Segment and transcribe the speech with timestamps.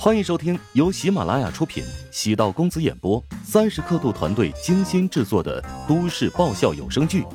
[0.00, 7.22] 欢迎收听由喜马拉雅出品、喜道公子演播、三十刻度团队精心制作的都市爆笑有声剧《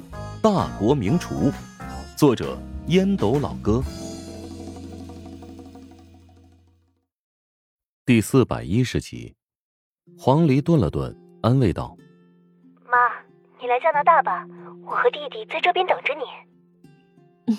[0.41, 1.51] 大国名厨》，
[2.17, 2.57] 作者
[2.87, 3.83] 烟斗老哥，
[8.05, 9.35] 第四百一十集。
[10.17, 11.97] 黄鹂顿了顿，安慰道
[12.89, 12.97] ：“妈，
[13.61, 14.47] 你来加拿大吧，
[14.85, 16.21] 我和弟弟在这边等着你。
[17.47, 17.57] 嗯，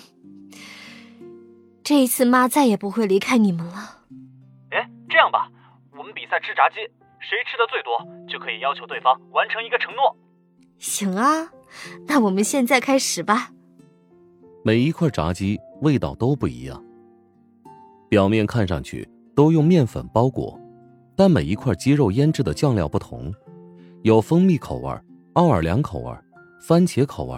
[1.83, 3.91] 这一次妈再也不会离开你们了。”
[6.15, 6.77] 比赛吃炸鸡，
[7.19, 10.15] 谁吃的最多就可以要求对方完成一个承诺。
[10.79, 11.51] 行啊，
[12.07, 13.51] 那我们现在开始吧。
[14.63, 16.81] 每一块炸鸡味道都不一样，
[18.09, 20.57] 表面看上去都用面粉包裹，
[21.17, 23.33] 但每一块鸡肉腌制的酱料不同，
[24.03, 24.89] 有蜂蜜口味、
[25.33, 26.11] 奥尔良口味、
[26.61, 27.37] 番茄口味。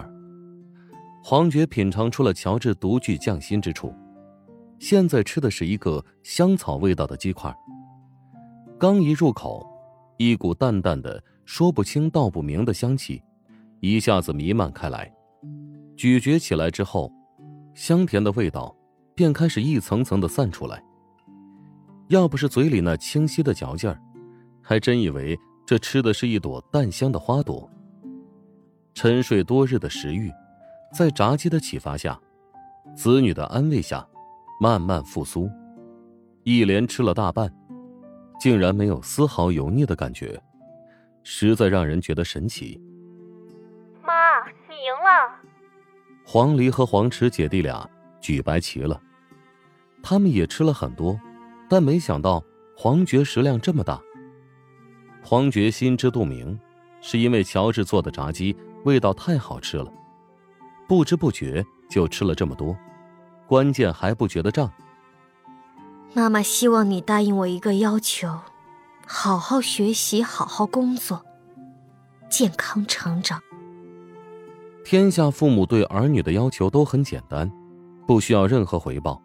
[1.22, 3.92] 黄觉品尝出了乔治独具匠心之处。
[4.78, 7.52] 现在吃的是一个香草味道的鸡块。
[8.80, 9.66] 刚一入口，
[10.18, 13.20] 一股淡淡的、说不清道不明的香气，
[13.80, 15.12] 一下子弥漫开来。
[15.96, 17.12] 咀嚼起来之后，
[17.74, 18.72] 香甜的味道
[19.16, 20.80] 便开始一层层的散出来。
[22.06, 24.00] 要不是嘴里那清晰的嚼劲儿，
[24.62, 27.68] 还真以为这吃的是一朵淡香的花朵。
[28.94, 30.30] 沉睡多日的食欲，
[30.94, 32.16] 在炸鸡的启发下，
[32.96, 34.06] 子女的安慰下。
[34.60, 35.48] 慢慢复苏，
[36.42, 37.52] 一连吃了大半，
[38.38, 40.40] 竟然没有丝毫油腻的感觉，
[41.22, 42.80] 实在让人觉得神奇。
[44.02, 44.12] 妈，
[44.68, 45.34] 你赢了！
[46.24, 47.88] 黄鹂和黄池姐弟俩
[48.20, 49.00] 举白旗了，
[50.02, 51.18] 他们也吃了很多，
[51.68, 52.42] 但没想到
[52.76, 54.00] 黄觉食量这么大。
[55.22, 56.58] 黄觉心知肚明，
[57.00, 59.92] 是因为乔治做的炸鸡味道太好吃了，
[60.86, 62.76] 不知不觉就吃了这么多。
[63.46, 64.72] 关键还不觉得胀。
[66.14, 68.40] 妈妈希望你答应我一个要求：
[69.06, 71.22] 好好学习，好好工作，
[72.28, 73.40] 健康成长。
[74.84, 77.50] 天下父母对儿女的要求都很简单，
[78.06, 79.20] 不需要任何回报，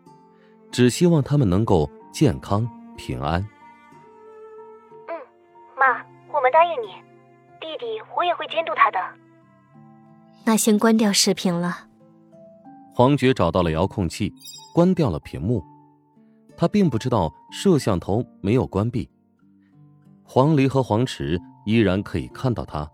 [0.71, 3.41] 只希望他们能够健康平安。
[5.07, 5.15] 嗯，
[5.77, 5.85] 妈，
[6.33, 6.87] 我们答应你，
[7.61, 8.99] 弟弟我也会监督他的。
[10.43, 11.87] 那先关掉视频了。
[12.93, 14.33] 黄觉找到了遥控器，
[14.75, 15.63] 关掉了屏幕。
[16.55, 19.09] 他并不知道摄像头没有关闭。
[20.23, 22.89] 黄离和黄池依然可以看到他。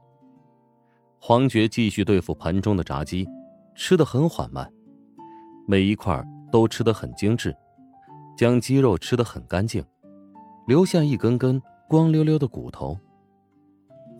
[1.20, 3.28] 黄觉继续对付盘中的炸鸡，
[3.76, 4.72] 吃的很缓慢，
[5.68, 7.56] 每一块都吃得很精致，
[8.38, 9.84] 将鸡肉吃的很干净，
[10.66, 12.98] 留下一根根光溜溜的骨头。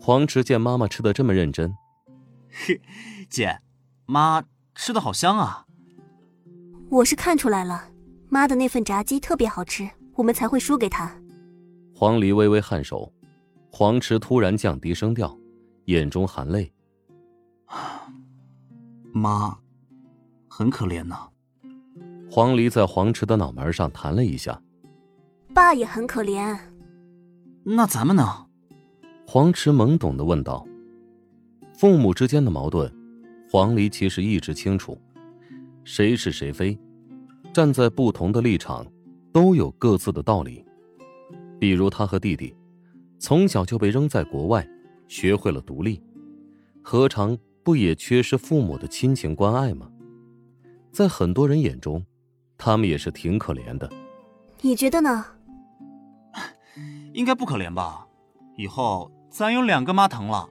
[0.00, 1.74] 黄池见妈妈吃的这么认真，
[2.50, 2.80] 嘿，
[3.28, 3.60] 姐，
[4.06, 5.66] 妈吃的好香啊！
[6.90, 7.90] 我是看出来了，
[8.30, 11.12] 妈的那份炸鸡特别好吃，我们才会输给他。
[11.92, 13.12] 黄鹂微微颔首，
[13.72, 15.36] 黄池突然降低声调，
[15.86, 16.72] 眼中含泪
[19.12, 19.58] ：“妈，
[20.48, 21.28] 很可怜呐。”
[22.30, 24.62] 黄鹂在黄池的脑门上弹了一下
[25.52, 26.56] ：“爸也很可怜。”
[27.64, 28.46] 那咱们呢？
[29.26, 30.64] 黄池懵懂的问道
[31.76, 32.88] ：“父母之间的矛盾，
[33.50, 34.96] 黄鹂其实一直清楚。”
[35.82, 36.78] 谁是谁非，
[37.52, 38.86] 站在不同的立场，
[39.32, 40.64] 都有各自的道理。
[41.58, 42.54] 比如他和弟弟，
[43.18, 44.66] 从小就被扔在国外，
[45.08, 46.00] 学会了独立，
[46.82, 49.90] 何尝不也缺失父母的亲情关爱吗？
[50.92, 52.04] 在很多人眼中，
[52.56, 53.90] 他们也是挺可怜的。
[54.60, 55.24] 你觉得呢？
[57.12, 58.06] 应该不可怜吧？
[58.56, 60.48] 以后咱有两个妈疼了。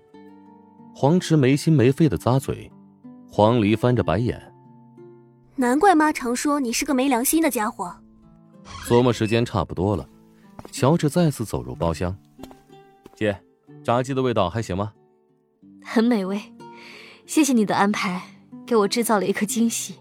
[0.93, 2.69] 黄池没心没肺的咂嘴，
[3.31, 4.48] 黄鹂翻着白眼。
[5.59, 7.93] 难怪妈常说你是个没良心的家伙。
[8.87, 10.07] 琢磨时间差不多了，
[10.71, 12.17] 乔治再次走入包厢。
[13.13, 13.37] 姐，
[13.83, 14.93] 炸鸡的味道还行吗？
[15.83, 16.41] 很美味，
[17.25, 18.21] 谢谢你的安排，
[18.65, 19.95] 给我制造了一个惊喜。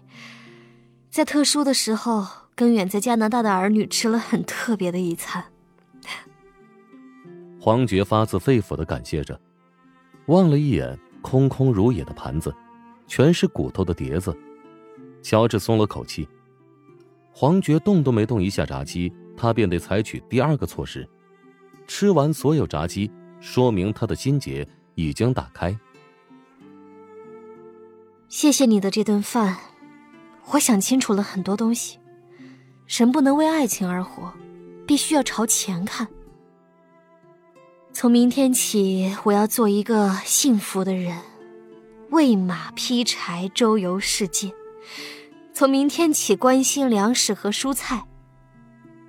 [1.09, 2.25] 在特殊的时候，
[2.55, 5.43] 跟远在加拿大的儿女吃了很特别的一餐。
[7.59, 9.37] 黄觉发自肺腑的感谢着，
[10.27, 12.55] 望了一眼空空如也的盘子，
[13.07, 14.33] 全是骨头的碟子。
[15.21, 16.27] 乔治松了口气，
[17.31, 21.07] 黄觉动都没动一下炸鸡，他便得采取第二个措施，
[21.87, 25.77] 吃完所有炸鸡，说明他的心结已经打开。
[28.27, 29.57] 谢谢你的这顿饭，
[30.51, 31.97] 我想清楚了很多东西。
[32.87, 34.33] 人不能为爱情而活，
[34.87, 36.07] 必须要朝前看。
[37.91, 41.17] 从明天起，我要做一个幸福的人，
[42.11, 44.51] 喂马劈柴，周游世界。
[45.53, 48.05] 从明天起，关心粮食和蔬菜。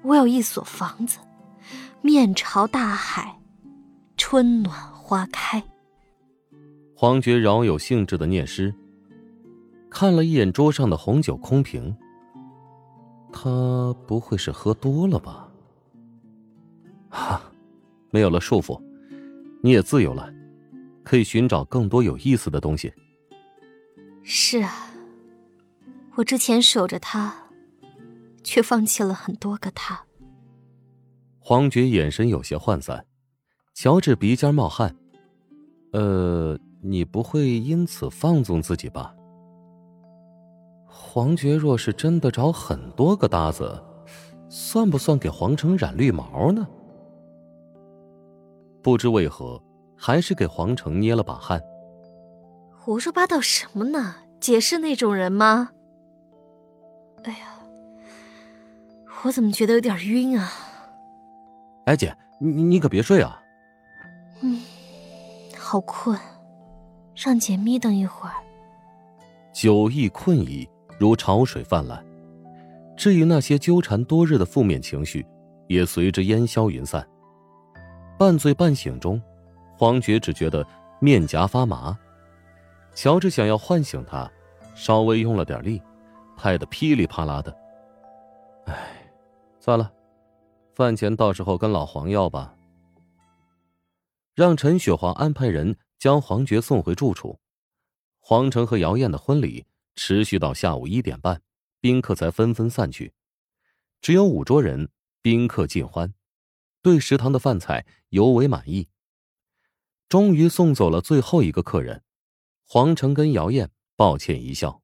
[0.02, 1.18] 我有一所房子，
[2.02, 3.38] 面朝大海，
[4.16, 5.62] 春暖花开。
[6.94, 8.74] 黄觉饶有兴致的念诗，
[9.88, 11.96] 看了一眼桌上的红酒空瓶。
[13.32, 15.48] 他不会是喝多了吧？
[17.08, 17.40] 哈，
[18.10, 18.82] 没有了束缚，
[19.62, 20.32] 你也自由了，
[21.04, 22.92] 可以寻找更多有意思的东西。
[24.22, 24.89] 是啊，
[26.20, 27.34] 我之前守着他，
[28.44, 30.04] 却放弃了很多个他。
[31.38, 33.06] 黄觉眼神有些涣散，
[33.74, 34.94] 乔治鼻尖冒汗。
[35.92, 39.14] 呃，你不会因此放纵自己吧？
[40.86, 43.82] 黄觉若是真的找很多个搭子，
[44.50, 46.68] 算不算给皇城染绿毛呢？
[48.82, 49.58] 不知为何，
[49.96, 51.58] 还是给皇城捏了把汗。
[52.78, 54.16] 胡说八道什么呢？
[54.38, 55.70] 姐是那种人吗？
[57.24, 57.58] 哎呀，
[59.22, 60.50] 我怎么觉得有点晕啊？
[61.86, 63.40] 哎，姐，你你可别睡啊！
[64.42, 64.60] 嗯，
[65.58, 66.18] 好困，
[67.14, 68.34] 让姐眯瞪一会儿。
[69.52, 70.68] 酒意困意。
[70.98, 72.04] 如潮水泛滥，
[72.94, 75.26] 至于那些纠缠多日的负面情绪，
[75.66, 77.02] 也随之烟消云散。
[78.18, 79.18] 半醉半醒中，
[79.78, 80.62] 黄觉只觉得
[81.00, 81.98] 面颊发麻。
[82.94, 84.30] 乔治想要唤醒他，
[84.74, 85.80] 稍微用了点力，
[86.40, 87.54] 拍得噼里啪啦的。
[88.64, 89.12] 唉，
[89.60, 89.92] 算了，
[90.74, 92.56] 饭钱到时候跟老黄要吧。
[94.34, 97.38] 让陈雪华安排人将黄觉送回住处。
[98.20, 99.66] 黄成和姚燕的婚礼。
[99.96, 101.42] 持续到下午一点半，
[101.78, 103.12] 宾客才纷纷散去，
[104.00, 104.88] 只有五桌人，
[105.20, 106.14] 宾客尽欢，
[106.80, 108.88] 对食堂的饭菜尤为满意。
[110.08, 112.02] 终于送走了最后一个客人，
[112.66, 114.80] 黄成跟姚燕抱歉一笑：“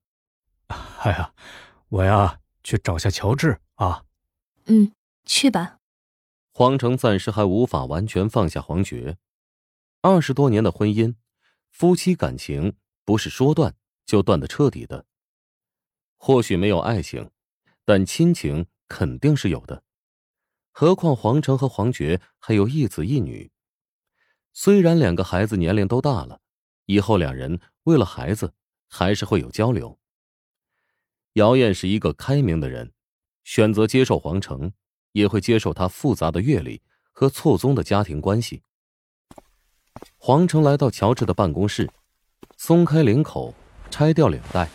[1.06, 1.32] 哎呀，
[1.88, 4.04] 我呀去找下乔治啊。
[4.66, 4.90] ”“嗯，
[5.24, 5.78] 去吧。”
[6.52, 9.16] 黄成暂时还无法完全放下黄觉，
[10.00, 11.14] 二十多年的婚姻，
[11.70, 12.74] 夫妻感情
[13.04, 13.74] 不是说断。
[14.04, 15.04] 就断的彻底的。
[16.16, 17.28] 或许没有爱情，
[17.84, 19.82] 但亲情肯定是有的。
[20.70, 23.50] 何况黄成和黄觉还有一子一女，
[24.52, 26.40] 虽然两个孩子年龄都大了，
[26.84, 28.54] 以后两人为了孩子
[28.88, 29.98] 还是会有交流。
[31.36, 32.92] 姚燕是一个开明的人，
[33.44, 34.72] 选择接受皇城，
[35.12, 36.80] 也会接受他复杂的阅历
[37.12, 38.62] 和错综的家庭关系。
[40.16, 41.90] 皇城来到乔治的办公室，
[42.56, 43.54] 松开领口。
[43.88, 44.68] 拆掉领带，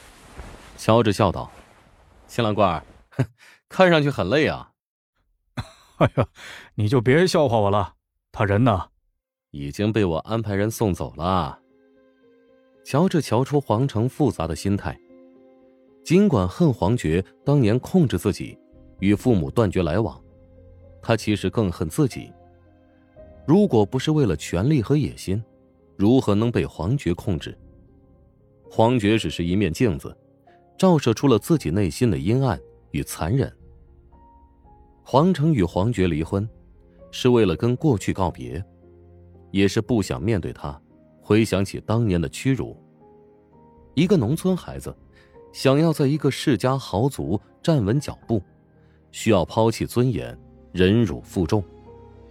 [0.78, 1.52] 乔治笑道
[2.28, 2.82] ：“新郎官，
[3.68, 4.72] 看上去很累啊。
[6.00, 6.28] ”“哎呀，
[6.76, 7.96] 你就别笑话我了。
[8.32, 8.88] 他人呢？
[9.50, 11.60] 已经被我安排人送走了。”
[12.86, 14.98] 乔治瞧出皇城复杂的心态，
[16.04, 18.58] 尽管恨黄觉当年控制自己，
[19.00, 20.20] 与父母断绝来往，
[21.02, 22.32] 他其实更恨自己。
[23.46, 25.42] 如果不是为了权力和野心，
[25.96, 27.58] 如何能被黄觉控制？
[28.70, 30.16] 黄觉只是一面镜子，
[30.78, 32.60] 照射出了自己内心的阴暗
[32.92, 33.52] 与残忍。
[35.04, 36.48] 黄成与黄觉离婚，
[37.12, 38.64] 是为了跟过去告别，
[39.52, 40.80] 也是不想面对他，
[41.22, 42.78] 回想起当年的屈辱。
[43.94, 44.96] 一个农村孩子，
[45.52, 48.42] 想要在一个世家豪族站稳脚步，
[49.12, 50.38] 需要抛弃尊严，
[50.72, 51.64] 忍辱负重，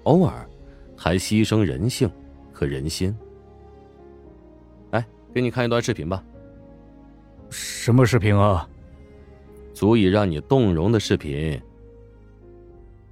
[0.04, 0.48] 偶尔
[0.96, 2.10] 还牺牲人性
[2.52, 3.14] 和人心。
[4.92, 6.24] 哎，给你看一段视频吧。
[7.50, 8.68] 什么视频啊？
[9.74, 11.60] 足以让你动容的视频。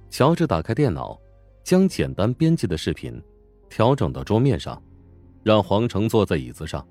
[0.09, 1.19] 乔治打开电脑，
[1.63, 3.21] 将简单编辑的视频
[3.69, 4.81] 调整到桌面上，
[5.43, 6.85] 让黄成坐在椅子上，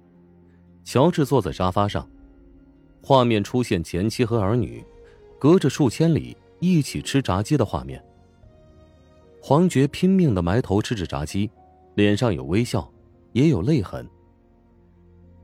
[0.84, 2.08] 乔治坐在沙发上。
[3.02, 4.84] 画面出现前妻和儿女
[5.38, 8.02] 隔着数千里一起吃炸鸡的画面。
[9.40, 11.50] 黄觉拼命的埋头吃着炸鸡，
[11.94, 12.90] 脸上有微笑，
[13.32, 14.06] 也有泪痕。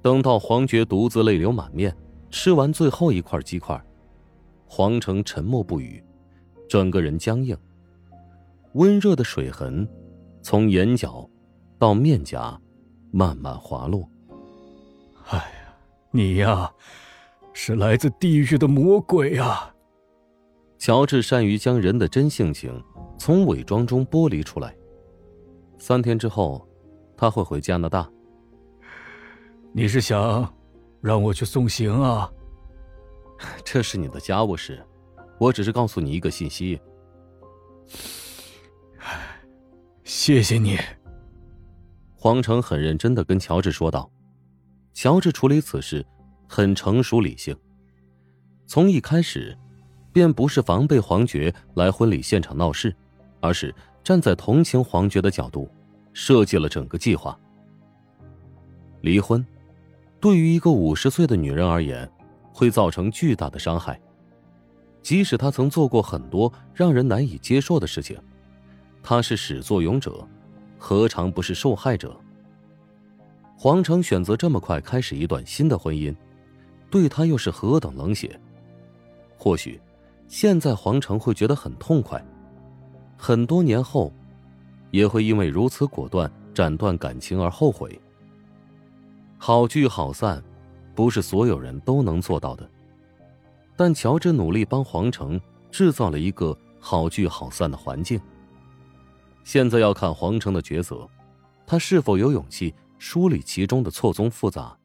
[0.02, 1.96] 等到黄觉独自泪流满面，
[2.28, 3.82] 吃完最后一块鸡块，
[4.66, 6.02] 黄成沉默不语，
[6.68, 7.56] 整个人僵硬。
[8.72, 9.88] 温热的水痕
[10.42, 11.26] 从眼角
[11.78, 12.60] 到面颊
[13.12, 14.06] 慢慢滑落。
[15.28, 15.74] 哎呀，
[16.10, 16.70] 你呀，
[17.54, 19.74] 是来自地狱的魔鬼啊！
[20.76, 22.82] 乔治善于将人的真性情
[23.16, 24.76] 从伪装中剥离出来。
[25.78, 26.68] 三天之后，
[27.16, 28.10] 他会回加拿大。
[29.72, 30.52] 你是想
[31.00, 32.30] 让我去送行啊？
[33.64, 34.84] 这是你的家务事，
[35.38, 36.78] 我只是告诉你一个信息。
[40.02, 40.76] 谢谢你。
[42.14, 44.10] 黄成很认真的跟乔治说道。
[44.92, 46.06] 乔治处理此事
[46.48, 47.56] 很成熟理性，
[48.66, 49.56] 从一开始
[50.12, 52.94] 便不是防备黄觉来婚礼现场闹事，
[53.40, 55.68] 而是站在同情黄觉的角度，
[56.12, 57.38] 设计了整个计划。
[59.00, 59.44] 离婚，
[60.20, 62.10] 对于一个五十岁的女人而言，
[62.52, 64.00] 会造成巨大的伤害。
[65.02, 68.18] 即使她曾做过很多让人难以接受的事情，
[69.02, 70.26] 她是始作俑者，
[70.78, 72.18] 何尝不是受害者？
[73.56, 76.14] 黄成选择这么快开始一段新的婚姻，
[76.94, 78.40] 对他又是何等冷血？
[79.36, 79.80] 或许，
[80.28, 82.24] 现在黄成会觉得很痛快，
[83.18, 84.12] 很多年后，
[84.92, 88.00] 也会因为如此果断斩断感情而后悔。
[89.38, 90.40] 好聚好散，
[90.94, 92.70] 不是所有人都能做到的，
[93.74, 95.40] 但乔治努力帮黄成
[95.72, 98.20] 制造了一个好聚好散的环境。
[99.42, 101.08] 现在要看黄成的抉择，
[101.66, 102.72] 他是否有勇气。
[103.00, 104.78] 梳理其中的错综复杂。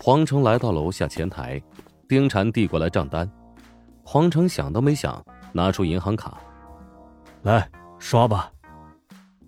[0.00, 1.60] 黄成来到楼下前台，
[2.08, 3.28] 丁婵递过来账单，
[4.04, 6.38] 黄成想都没想，拿出银行卡，
[7.42, 8.50] 来刷吧。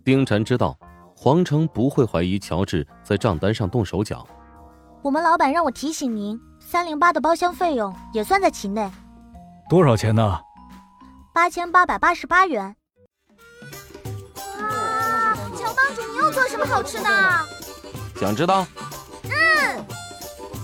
[0.04, 0.76] 丁婵知道
[1.16, 4.26] 黄成不会怀疑乔治在账单上动手脚。
[5.02, 8.90] 我们老板让我提醒您，三零八的包厢费用也算在其内。
[9.68, 10.40] 多少钱呢？
[11.32, 12.74] 八千八百八十八元
[15.56, 16.30] 乔帮主你又。
[16.32, 17.08] 做什么好吃的？
[18.16, 18.66] 想知道？